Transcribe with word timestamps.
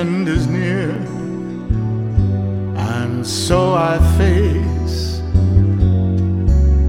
end 0.00 0.28
is 0.28 0.46
near, 0.46 0.92
and 2.94 3.26
so 3.26 3.74
I 3.74 3.98
face 4.16 5.18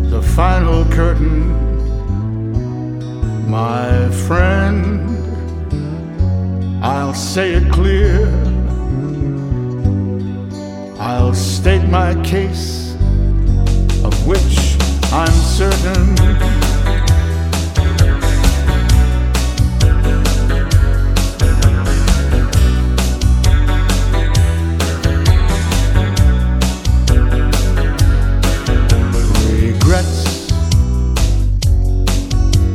the 0.10 0.22
final 0.34 0.86
curtain, 0.86 1.42
my 3.50 4.10
friend. 4.28 5.10
I'll 6.82 7.14
say 7.14 7.56
it 7.56 7.70
clear, 7.70 8.28
I'll 10.98 11.34
state 11.34 11.86
my 11.90 12.12
case, 12.24 12.96
of 14.06 14.16
which 14.26 14.78
I'm 15.12 15.38
certain. 15.60 16.81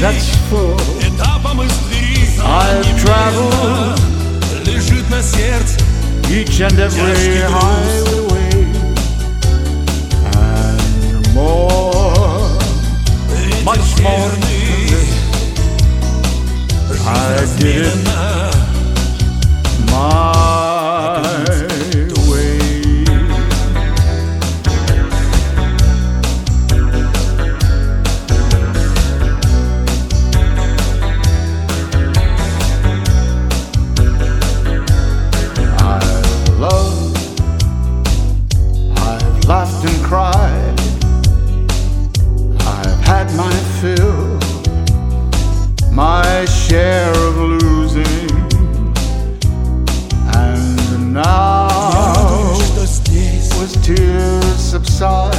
that's 0.00 0.28
full. 0.50 0.76
Этапом 1.00 1.62
из 1.62 1.72
двери 1.88 2.26
I've 2.38 2.84
немедленно 2.84 3.94
traveled 3.94 4.66
Лежит 4.66 5.10
на 5.10 5.22
сердце 5.22 5.78
each 6.28 6.60
and 6.60 6.78
every 6.78 6.90
Тяжкий 6.90 7.46
груз. 7.46 7.52
highway 7.52 8.19
laughed 39.61 39.85
and 39.85 40.03
cried. 40.03 40.79
I've 42.61 43.01
had 43.11 43.27
my 43.35 43.53
fill, 43.79 44.39
my 45.91 46.45
share 46.45 47.11
of 47.27 47.37
losing, 47.37 48.31
and 50.35 51.13
now 51.13 51.67
as 53.61 53.73
tears 53.85 54.59
subside, 54.73 55.35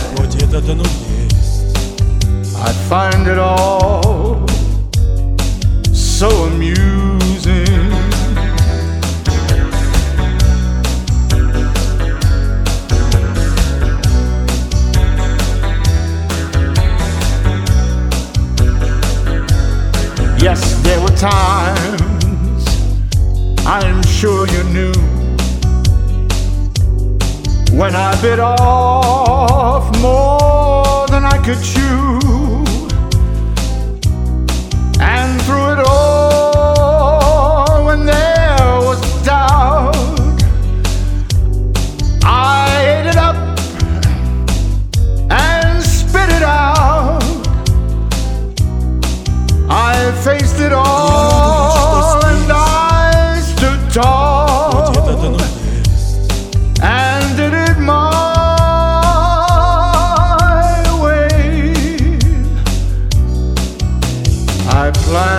I 2.69 2.73
find 2.89 3.27
it 3.27 3.39
all. 3.39 4.12
Times 21.23 22.67
I'm 23.65 24.03
sure 24.03 24.45
you 24.49 24.65
knew 24.75 24.93
when 27.79 27.95
I 27.95 28.21
bit 28.21 28.41
off 28.41 29.85
more 30.01 31.07
than 31.07 31.25
I 31.25 31.39
could 31.45 31.63
chew. 31.63 32.72
I 64.85 64.91
plan. 64.91 65.39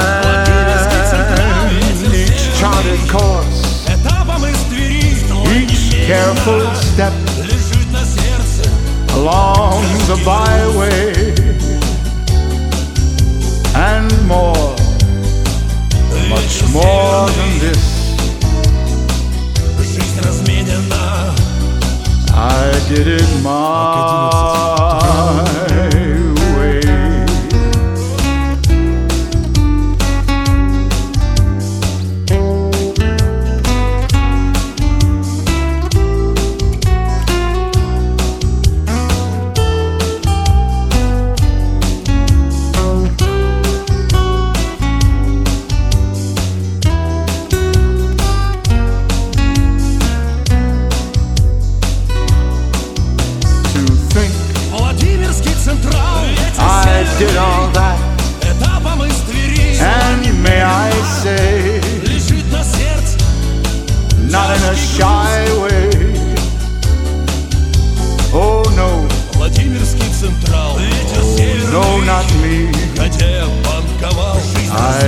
Each 2.16 2.44
charted 2.58 3.02
course, 3.10 3.86
each 5.52 6.08
careful 6.08 6.64
step 6.76 7.12
along 9.18 9.84
the 10.08 10.16
byway, 10.24 11.36
and 13.76 14.10
more, 14.26 14.76
much 16.30 16.64
more 16.72 17.28
than 17.38 17.60
this. 17.60 17.84
I 22.36 22.72
did 22.88 23.08
it 23.08 23.44
my 23.44 24.23